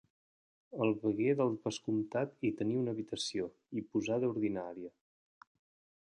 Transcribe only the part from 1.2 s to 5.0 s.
del vescomtat hi tenia habitació i posada ordinària.